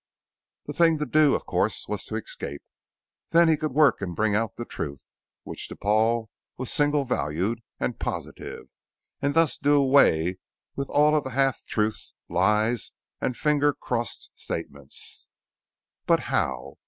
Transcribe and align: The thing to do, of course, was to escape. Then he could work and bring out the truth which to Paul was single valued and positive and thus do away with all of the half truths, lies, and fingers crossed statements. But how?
The 0.65 0.73
thing 0.73 0.97
to 0.97 1.05
do, 1.05 1.35
of 1.35 1.45
course, 1.45 1.87
was 1.87 2.05
to 2.05 2.15
escape. 2.15 2.63
Then 3.29 3.47
he 3.47 3.55
could 3.55 3.73
work 3.73 4.01
and 4.01 4.15
bring 4.15 4.33
out 4.35 4.55
the 4.55 4.65
truth 4.65 5.11
which 5.43 5.67
to 5.67 5.75
Paul 5.75 6.31
was 6.57 6.71
single 6.71 7.03
valued 7.05 7.61
and 7.79 7.99
positive 7.99 8.65
and 9.21 9.35
thus 9.35 9.59
do 9.59 9.75
away 9.75 10.39
with 10.75 10.89
all 10.89 11.15
of 11.15 11.23
the 11.23 11.29
half 11.37 11.63
truths, 11.65 12.15
lies, 12.27 12.93
and 13.21 13.37
fingers 13.37 13.75
crossed 13.79 14.31
statements. 14.33 15.29
But 16.07 16.21
how? 16.21 16.77